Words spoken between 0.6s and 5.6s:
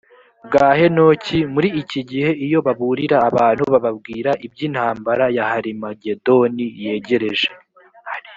henoki muri iki gihe iyo baburira abantu bababwira iby intambara ya